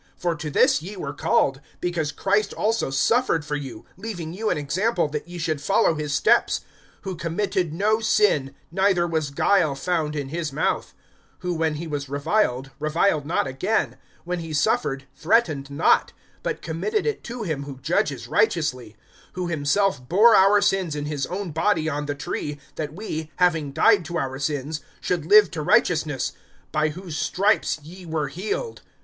[0.19, 4.57] (21)For to this ye were called; because Christ also suffered for you, leaving you an
[4.57, 6.61] example, that ye should follow his steps;
[7.05, 10.95] (22)who committed no sin, neither was guile found in his mouth;
[11.43, 17.05] (23)who when he was reviled, reviled not again; when he suffered, threatened not; but committed
[17.05, 18.95] it to him who judges righteously;
[19.35, 23.71] (24)who himself bore our sins in his own body on the tree, that we, having
[23.71, 26.31] died to our sins, should live to righteousness;
[26.71, 28.81] by whose stripes ye were healed.